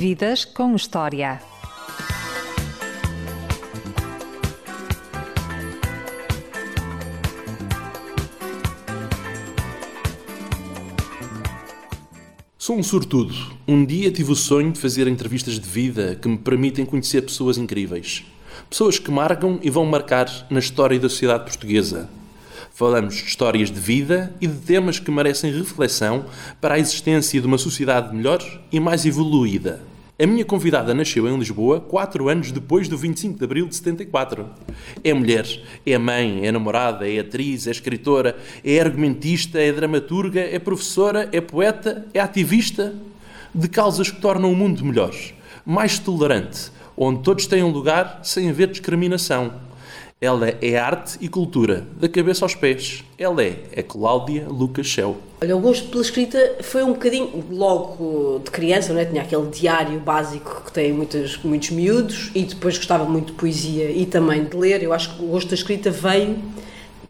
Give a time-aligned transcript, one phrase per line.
[0.00, 1.40] Vidas com História.
[12.56, 13.34] Sou um sortudo.
[13.66, 17.58] Um dia tive o sonho de fazer entrevistas de vida que me permitem conhecer pessoas
[17.58, 18.24] incríveis.
[18.70, 22.08] Pessoas que marcam e vão marcar na história da sociedade portuguesa.
[22.78, 26.26] Falamos de histórias de vida e de temas que merecem reflexão
[26.60, 28.40] para a existência de uma sociedade melhor
[28.70, 29.80] e mais evoluída.
[30.16, 34.46] A minha convidada nasceu em Lisboa quatro anos depois do 25 de abril de 74.
[35.02, 35.44] É mulher,
[35.84, 41.40] é mãe, é namorada, é atriz, é escritora, é argumentista, é dramaturga, é professora, é
[41.40, 42.94] poeta, é ativista
[43.52, 45.16] de causas que tornam o mundo melhor,
[45.66, 49.66] mais tolerante, onde todos têm um lugar sem haver discriminação
[50.20, 53.04] ela é arte e cultura, da cabeça aos pés.
[53.16, 55.16] Ela é, é Cláudia Lucas Shell.
[55.40, 59.04] Olha, o gosto pela escrita foi um bocadinho logo de criança, não é?
[59.04, 63.92] Tinha aquele diário básico que tem muitos, muitos miúdos e depois gostava muito de poesia
[63.92, 64.82] e também de ler.
[64.82, 66.36] Eu acho que o gosto da escrita veio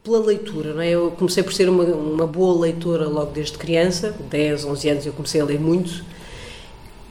[0.05, 0.91] pela leitura, não é?
[0.91, 5.15] Eu comecei por ser uma, uma boa leitora logo desde criança, 10, 11 anos eu
[5.15, 6.05] comecei a ler muito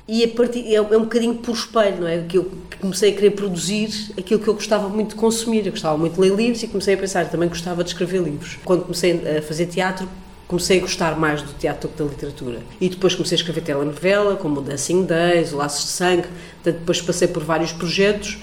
[0.08, 2.24] e a partir, é, é um bocadinho por espelho, não é?
[2.24, 5.66] Que eu comecei a querer produzir aquilo que eu gostava muito de consumir.
[5.66, 8.58] Eu gostava muito de ler livros e comecei a pensar também gostava de escrever livros.
[8.64, 10.08] Quando comecei a fazer teatro,
[10.48, 12.60] comecei a gostar mais do teatro do que da literatura.
[12.80, 16.28] E depois comecei a escrever telenovela, como o Dancing Days, o Laços de Sangue,
[16.64, 18.38] portanto, depois passei por vários projetos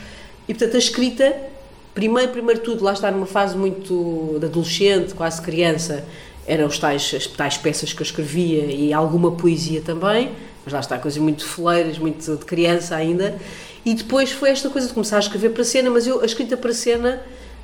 [0.47, 1.35] e, portanto, a escrita,
[1.95, 6.05] primeiro, primeiro tudo, lá está numa fase muito de adolescente, quase criança,
[6.47, 10.31] eram os tais, as tais peças que eu escrevia e alguma poesia também,
[10.65, 13.37] mas lá está, coisas muito foleiras, muito de criança ainda.
[13.85, 16.57] E depois foi esta coisa de começar a escrever para cena, mas eu, a escrita
[16.57, 17.21] para cena,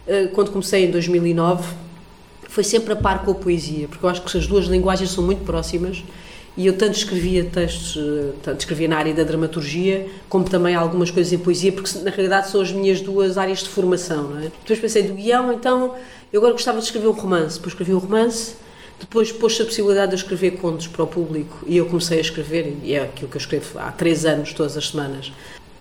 [0.07, 1.67] eh, quando comecei em 2009,
[2.49, 5.25] foi sempre a par com a poesia, porque eu acho que as duas linguagens são
[5.25, 6.03] muito próximas
[6.57, 11.11] e eu tanto escrevia textos, eh, tanto escrevia na área da dramaturgia, como também algumas
[11.11, 14.51] coisas em poesia, porque na realidade são as minhas duas áreas de formação, não é?
[14.63, 15.95] Depois pensei do guião, então
[16.31, 18.57] eu agora gostava de escrever um romance, depois escrevi um romance
[19.01, 22.77] depois pôs-se a possibilidade de escrever contos para o público e eu comecei a escrever,
[22.83, 25.33] e é aquilo que eu escrevo há três anos, todas as semanas.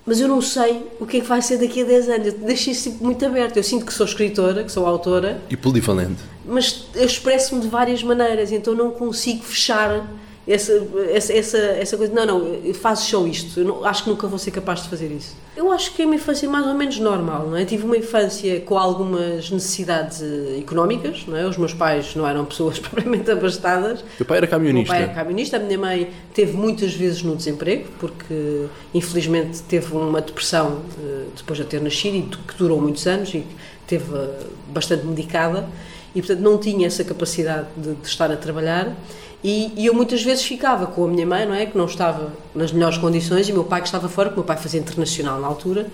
[0.06, 2.28] Mas eu não sei o que é que vai ser daqui a 10 anos.
[2.28, 3.58] Eu deixei isso muito aberto.
[3.58, 5.40] Eu sinto que sou escritora, que sou autora.
[5.52, 6.20] E polivalente.
[6.44, 10.10] Mas eu expresso-me de várias maneiras, então não consigo fechar
[10.50, 10.74] essa,
[11.12, 14.50] essa, essa, essa coisa, não, não, fazes só isto, não, acho que nunca vou ser
[14.50, 15.36] capaz de fazer isso.
[15.56, 17.66] Eu acho que é uma infância mais ou menos normal, não é?
[17.66, 20.24] Tive uma infância com algumas necessidades
[20.58, 21.46] económicas, não é?
[21.46, 24.04] Os meus pais não eram pessoas propriamente abastadas.
[24.20, 24.92] O pai era camionista?
[24.92, 29.94] O pai era camionista, a minha mãe teve muitas vezes no desemprego, porque infelizmente teve
[29.94, 33.46] uma depressão eh, depois de ter nascido e que durou muitos anos e
[33.86, 35.68] teve eh, bastante medicada
[36.16, 38.96] e portanto não tinha essa capacidade de, de estar a trabalhar
[39.44, 41.66] e, e, eu muitas vezes ficava com a minha mãe, não é?
[41.66, 44.58] Que não estava nas melhores condições, e meu pai que estava fora, o meu pai
[44.58, 45.88] fazia internacional na altura.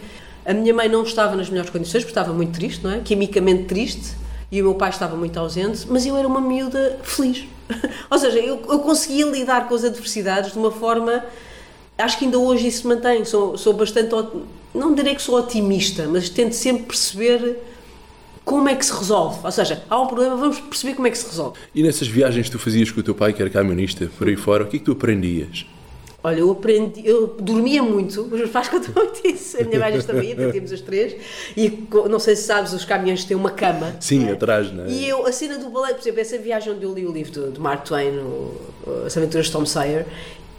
[0.44, 3.00] A minha mãe não estava nas melhores condições, porque estava muito triste, não é?
[3.02, 4.16] Quimicamente triste,
[4.52, 7.46] e o meu pai estava muito ausente, mas eu era uma miúda feliz.
[8.10, 11.24] Ou seja, eu, eu conseguia lidar com as adversidades de uma forma.
[11.98, 13.26] Acho que ainda hoje isso se mantém.
[13.26, 14.10] Sou, sou bastante.
[14.74, 17.60] Não direi que sou otimista, mas tento sempre perceber
[18.46, 19.40] como é que se resolve.
[19.44, 21.58] Ou seja, há um problema, vamos perceber como é que se resolve.
[21.74, 24.38] E nessas viagens que tu fazias com o teu pai, que era camionista, por aí
[24.38, 25.66] fora, o que é que tu aprendias?
[26.24, 28.92] Olha, eu aprendi, eu dormia muito, os meus pais contam
[29.24, 31.16] isso, a minha mãe também, tínhamos as três,
[31.56, 33.96] e não sei se sabes, os caminhões têm uma cama.
[34.00, 34.32] Sim, é?
[34.32, 34.90] atrás, não é?
[34.90, 37.32] E eu, a cena do balé, por exemplo, essa viagem onde eu li o livro
[37.32, 38.56] de, de Mark Twain, o,
[39.06, 40.08] As Aventuras de Tom Sawyer,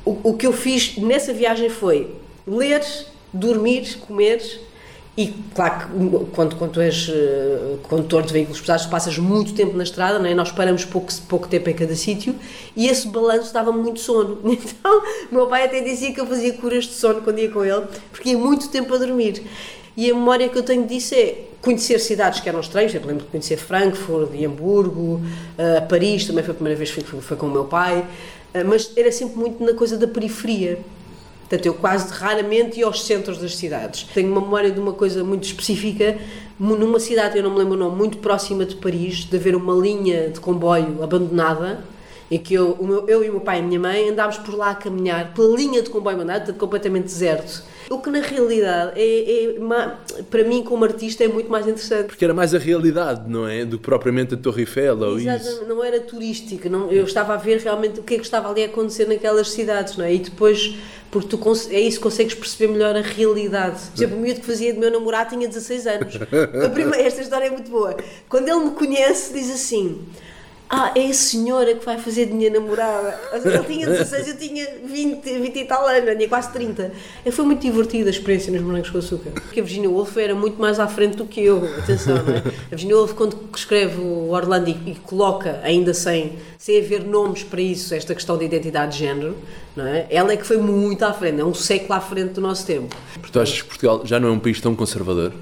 [0.04, 2.14] o, o que eu fiz nessa viagem foi
[2.46, 2.80] ler,
[3.32, 4.40] dormir, comer
[5.16, 9.82] e claro que quando, quando és uh, condutor de veículos pesados, passas muito tempo na
[9.82, 10.34] estrada, não é?
[10.34, 12.34] nós paramos pouco, pouco tempo em cada sítio
[12.76, 14.38] e esse balanço dava-me muito sono.
[14.66, 17.86] Então, meu pai até dizia que eu fazia curas de sono quando ia com ele,
[18.12, 19.42] porque ia muito tempo a dormir.
[19.96, 23.24] E a memória que eu tenho disso é conhecer cidades que eram estranhas, eu lembro
[23.24, 25.22] de conhecer Frankfurt, Hamburgo,
[25.58, 28.00] uh, Paris, também foi a primeira vez que fui, foi com o meu pai,
[28.54, 30.78] uh, mas era sempre muito na coisa da periferia.
[31.48, 34.02] Portanto, eu quase raramente ia aos centros das cidades.
[34.12, 36.18] Tenho uma memória de uma coisa muito específica,
[36.58, 39.74] numa cidade, eu não me lembro o nome, muito próxima de Paris, de haver uma
[39.74, 41.84] linha de comboio abandonada,
[42.28, 44.56] em que eu, meu, eu e o meu pai e a minha mãe andámos por
[44.56, 49.44] lá a caminhar, pela linha de comboio abandonada, completamente deserto o que na realidade é,
[49.44, 52.06] é, para mim como artista é muito mais interessante.
[52.06, 53.64] Porque era mais a realidade, não é?
[53.64, 55.64] Do que propriamente a Torre Eiffel ou isso.
[55.66, 58.64] Não era turística, não, eu estava a ver realmente o que é que estava ali
[58.64, 60.14] a acontecer naquelas cidades, não é?
[60.14, 60.74] E depois,
[61.10, 61.40] porque tu
[61.70, 63.80] é isso consegues perceber melhor a realidade.
[63.90, 66.18] Por exemplo, o miúdo que fazia de meu namorado tinha 16 anos.
[66.74, 67.96] Primeira, esta história é muito boa.
[68.28, 70.04] Quando ele me conhece, diz assim
[70.68, 73.18] ah, é a senhora que vai fazer de minha namorada.
[73.32, 76.92] Ele tinha 16, eu tinha 20, 20 e tal anos, tinha quase 30.
[77.24, 79.30] E foi muito divertida a experiência nos Morangos com Açúcar.
[79.30, 82.38] Porque a Virginia Woolf era muito mais à frente do que eu, atenção, não é?
[82.38, 87.44] A Virginia Woolf, quando escreve o Orlando e, e coloca, ainda sem, sem haver nomes
[87.44, 89.36] para isso, esta questão de identidade de género,
[89.76, 90.06] não é?
[90.10, 92.94] Ela é que foi muito à frente, é um século à frente do nosso tempo.
[93.14, 95.32] Porque tu achas que Portugal já não é um país tão conservador?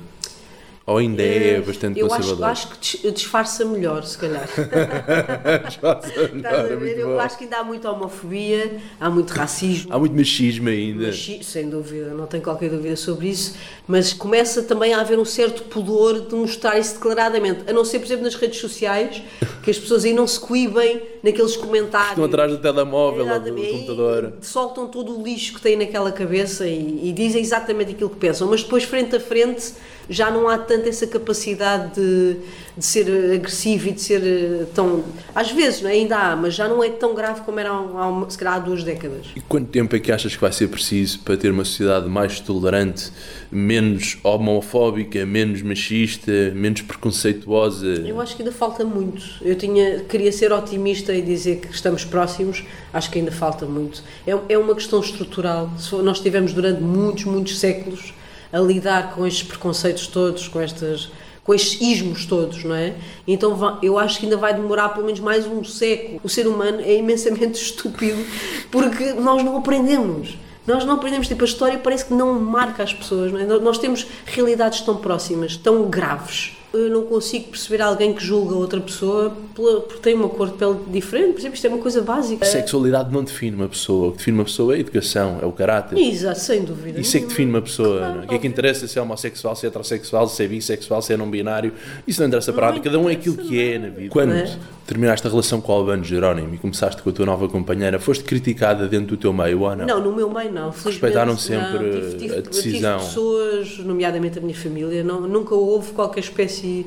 [0.86, 2.44] Ou ainda é bastante eu conservador?
[2.44, 4.46] Acho, acho que disfarça melhor, se calhar.
[5.66, 7.18] disfarça melhor, Estás a é Eu bom.
[7.20, 9.90] acho que ainda há muita homofobia, há muito racismo.
[9.90, 11.10] Há muito machismo ainda.
[11.12, 13.56] Sem dúvida, não tenho qualquer dúvida sobre isso,
[13.88, 17.98] mas começa também a haver um certo pudor de mostrar isso declaradamente, a não ser,
[17.98, 19.22] por exemplo, nas redes sociais,
[19.62, 22.10] que as pessoas aí não se coíbem naqueles comentários.
[22.10, 24.34] Estão atrás do telemóvel ou do computador.
[24.42, 28.48] Soltam todo o lixo que têm naquela cabeça e, e dizem exatamente aquilo que pensam,
[28.48, 29.72] mas depois, frente a frente,
[30.08, 32.36] já não há tanto essa capacidade de,
[32.76, 35.04] de ser agressivo e de ser eh, tão.
[35.34, 35.92] Às vezes, não é?
[35.92, 38.54] ainda há, mas já não é tão grave como era há, um- uma- se calhar
[38.54, 39.26] há duas décadas.
[39.36, 42.40] E quanto tempo é que achas que vai ser preciso para ter uma sociedade mais
[42.40, 43.10] tolerante,
[43.50, 47.86] menos homofóbica, menos machista, menos preconceituosa?
[47.86, 49.22] Eu acho que ainda falta muito.
[49.42, 54.02] Eu tinha, queria ser otimista e dizer que estamos próximos, acho que ainda falta muito.
[54.26, 55.70] É, é uma questão estrutural.
[56.02, 58.12] Nós tivemos durante muitos, muitos séculos
[58.54, 61.10] a lidar com estes preconceitos todos, com estas
[61.42, 62.94] com estes ismos todos, não é?
[63.28, 66.18] Então eu acho que ainda vai demorar pelo menos mais um século.
[66.24, 68.24] O ser humano é imensamente estúpido
[68.70, 70.38] porque nós não aprendemos.
[70.66, 73.44] Nós não aprendemos, tipo, a história parece que não marca as pessoas, não é?
[73.44, 76.56] Nós temos realidades tão próximas, tão graves.
[76.74, 80.54] Eu não consigo perceber alguém que julga outra pessoa pela- porque tem uma cor de
[80.54, 82.44] pele diferente, por exemplo, isto é uma coisa básica.
[82.44, 84.08] Sexualidade não define uma pessoa.
[84.08, 85.96] O que define uma pessoa é a educação, é o caráter.
[85.98, 87.00] Exato, sem dúvida.
[87.00, 87.98] Isso é que define uma pessoa.
[87.98, 88.24] Claro, não é?
[88.24, 91.12] O que é que interessa se é homossexual, se é heterossexual, se é bissexual, se
[91.12, 91.72] é não binário?
[92.06, 92.80] Isso não interessa para nada.
[92.80, 94.10] Cada um é aquilo que é na vida.
[94.10, 94.56] Quando é?
[94.86, 98.22] Terminaste a relação com o Albano Jerónimo e começaste com a tua nova companheira, foste
[98.24, 99.86] criticada dentro do teu meio ou não?
[99.86, 100.70] Não, no meu meio não.
[100.70, 101.38] Respeitaram não.
[101.38, 102.98] sempre Tive- tive- a decisão.
[102.98, 106.86] Tive pessoas, nomeadamente a minha família, não, nunca houve qualquer espécie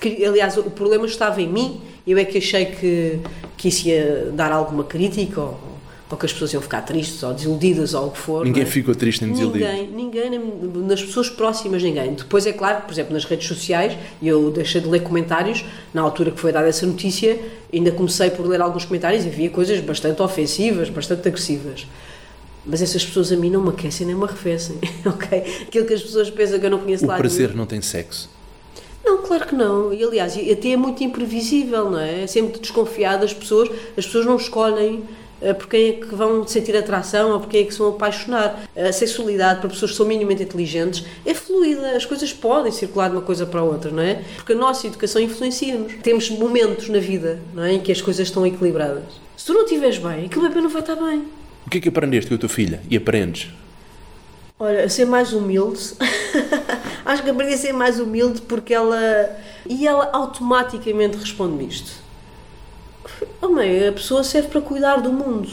[0.00, 0.24] de.
[0.24, 1.80] Aliás, o problema estava em mim.
[2.06, 3.18] Eu é que achei que,
[3.56, 5.58] que isso ia dar alguma crítica ou,
[6.10, 8.44] ou que as pessoas iam ficar tristes ou desiludidas ou o que for.
[8.44, 8.66] Ninguém é?
[8.66, 9.64] ficou triste nem desiludido.
[9.66, 10.40] Ninguém, ninguém,
[10.86, 12.14] nas pessoas próximas, ninguém.
[12.14, 16.30] Depois é claro, por exemplo, nas redes sociais, eu deixei de ler comentários, na altura
[16.30, 17.38] que foi dada essa notícia,
[17.72, 21.86] ainda comecei por ler alguns comentários e havia coisas bastante ofensivas, bastante agressivas.
[22.64, 25.62] Mas essas pessoas a mim não me aquecem nem me arrefecem, ok?
[25.68, 28.30] Aquilo que as pessoas pensam que eu não conheço O lá prazer não tem sexo.
[29.04, 29.92] não, claro que não.
[29.92, 32.22] E aliás, até é muito imprevisível, não é?
[32.22, 33.70] É sempre desconfiado das pessoas.
[33.96, 35.02] As pessoas não escolhem
[35.54, 38.62] por quem é que vão sentir atração ou por quem é que se vão apaixonar.
[38.76, 41.96] A sexualidade, para pessoas que são minimamente inteligentes, é fluida.
[41.96, 44.22] As coisas podem circular de uma coisa para a outra, não é?
[44.36, 45.94] Porque a nossa educação influencia-nos.
[46.02, 47.74] Temos momentos na vida, não é?
[47.74, 49.04] Em que as coisas estão equilibradas.
[49.36, 51.24] Se tu não estiveres bem, aquele bebê não vai estar bem.
[51.66, 52.80] O que é que aprendeste com a tua filha?
[52.90, 53.50] E aprendes?
[54.58, 55.80] Olha, a ser mais humilde.
[57.04, 58.98] Acho que aprendi a ser mais humilde porque ela.
[59.68, 62.07] E ela automaticamente responde-me isto.
[63.40, 65.48] Oh, mãe, a pessoa serve para cuidar do mundo.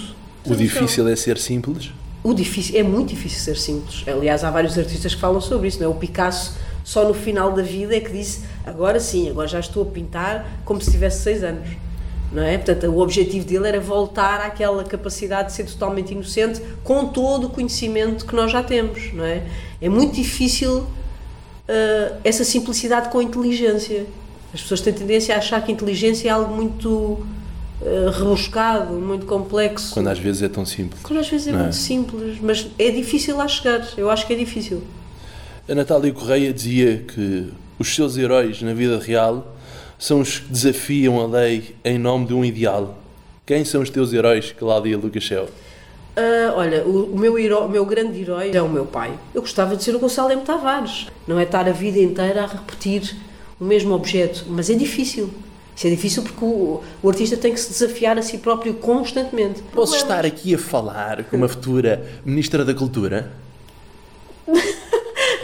[0.45, 1.91] O difícil é ser simples?
[2.23, 4.03] O difícil, é muito difícil ser simples.
[4.07, 5.89] Aliás, há vários artistas que falam sobre isso, não é?
[5.89, 9.83] O Picasso, só no final da vida, é que disse: agora sim, agora já estou
[9.83, 11.69] a pintar como se tivesse seis anos.
[12.31, 12.57] Não é?
[12.57, 17.49] Portanto, o objetivo dele era voltar àquela capacidade de ser totalmente inocente com todo o
[17.49, 19.43] conhecimento que nós já temos, não é?
[19.79, 20.85] É muito difícil
[21.67, 24.05] ah, essa simplicidade com inteligência.
[24.53, 27.25] As pessoas têm tendência a achar que inteligência é algo muito
[27.85, 29.93] ah, rebuscado, muito complexo.
[29.93, 31.01] Quando às vezes é tão simples.
[31.03, 31.53] Quando às vezes é é?
[31.53, 33.87] muito simples, mas é difícil lá chegar.
[33.95, 34.81] Eu acho que é difícil.
[35.69, 39.55] A Natália Correia dizia que os seus heróis na vida real
[39.99, 42.97] são os que desafiam a lei em nome de um ideal.
[43.45, 45.47] Quem são os teus heróis, Cláudia Lucachel?
[46.15, 49.13] Ah, olha, o, o meu o meu grande herói é o meu pai.
[49.33, 50.41] Eu gostava de ser o Gonçalo M.
[50.41, 51.07] Tavares.
[51.27, 53.15] Não é estar a vida inteira a repetir
[53.59, 55.29] o mesmo objeto, mas é difícil.
[55.75, 59.61] Isso é difícil porque o, o artista tem que se desafiar a si próprio constantemente.
[59.61, 60.01] Posso Problemas.
[60.01, 63.31] estar aqui a falar com uma futura Ministra da Cultura?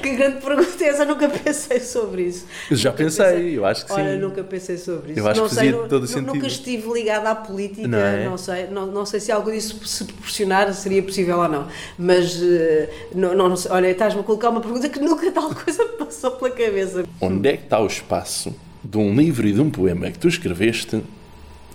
[0.01, 1.03] Que grande pergunta é essa?
[1.03, 2.45] Eu nunca pensei sobre isso.
[2.71, 4.19] Eu já Nunca pensei, eu acho que Olha, sim.
[4.19, 5.19] nunca pensei sobre isso.
[5.19, 6.33] Eu acho não que sei, fazia nu- todo o nu- sentido.
[6.33, 8.38] Nunca estive ligada à política, Não não, é?
[8.38, 11.67] sei, não, não sei se algo disso se proporcionar seria possível ou não.
[12.00, 13.71] Mas, eh, não, não, não sei.
[13.71, 17.03] olha, estás-me a colocar uma pergunta que nunca tal coisa me passou pela cabeça.
[17.21, 20.27] Onde é que está o espaço de um livro e de um poema que tu
[20.27, 21.01] escreveste,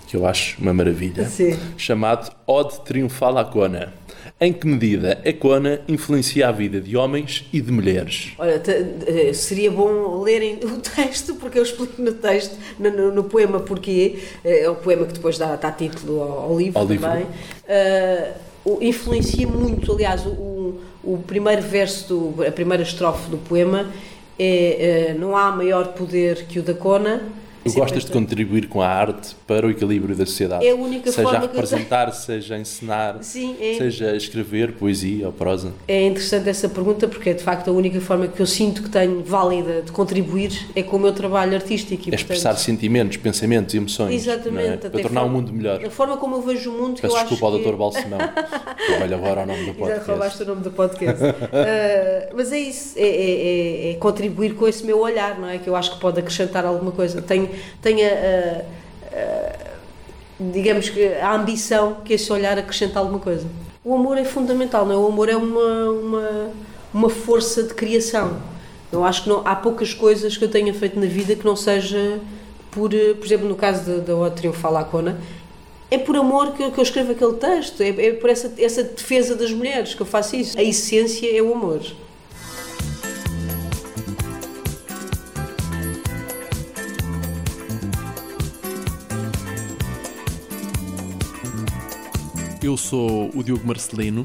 [0.07, 1.59] que eu acho uma maravilha, Sim.
[1.77, 3.93] chamado Ode Triunfal à Cona?
[4.41, 8.33] Em que medida a Cona influencia a vida de homens e de mulheres?
[8.39, 8.61] Olha,
[9.07, 13.61] eh, seria bom lerem o texto, porque eu explico no texto, no, no, no poema
[13.61, 16.99] porquê, eh, é o poema que depois dá, dá título ao, ao livro ao também.
[16.99, 17.33] Livro.
[18.67, 23.87] Uh, influencia muito, aliás, o, o primeiro verso, do, a primeira estrofe do poema
[24.39, 27.23] é uh, não há maior poder que o da Cona,
[27.73, 30.67] Tu gostas de contribuir com a arte para o equilíbrio da sociedade.
[30.67, 33.75] É a única seja forma a representar, seja ensinar, Sim, é.
[33.75, 35.73] seja escrever poesia ou prosa.
[35.89, 38.91] É interessante essa pergunta porque é de facto a única forma que eu sinto que
[38.91, 42.09] tenho válida de contribuir é com o meu trabalho artístico.
[42.09, 44.15] E, é expressar portanto, sentimentos, pensamentos emoções.
[44.15, 44.87] Exatamente.
[44.87, 44.91] É?
[44.91, 45.85] Para tornar o mundo melhor.
[45.85, 47.01] A forma como eu vejo o mundo.
[47.01, 47.71] Peço eu desculpa acho ao que...
[47.71, 47.77] Dr.
[47.77, 48.19] Balsemão,
[48.87, 50.07] que olha agora o nome do podcast.
[50.07, 51.25] Já roubaste o nome do podcast.
[51.25, 51.37] uh,
[52.37, 55.59] mas é isso, é, é, é, contribuir com esse meu olhar, não é?
[55.59, 57.21] Que eu acho que pode acrescentar alguma coisa.
[57.23, 57.49] Tenho,
[57.81, 58.77] tenho a,
[60.39, 63.47] digamos que a ambição que esse olhar acrescenta alguma coisa.
[63.85, 64.97] O amor é fundamental, não é?
[64.97, 66.51] O amor é uma, uma,
[66.93, 68.37] uma força de criação.
[68.93, 71.57] Eu acho que não, há poucas coisas que eu tenha feito na vida que não
[71.57, 72.21] seja
[72.77, 75.19] por, por exemplo, no caso da Ode Triunfal à Cona,
[75.91, 78.83] é por amor que eu, que eu escrevo aquele texto, é, é por essa, essa
[78.83, 80.59] defesa das mulheres que eu faço isso.
[80.59, 81.81] A essência é o amor.
[92.67, 94.25] Eu sou o Diogo Marcelino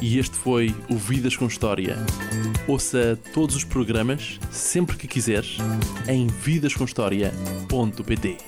[0.00, 1.98] e este foi o Vidas com História.
[2.66, 5.58] Ouça todos os programas, sempre que quiseres,
[6.08, 8.38] em vidascomhistoria.pt.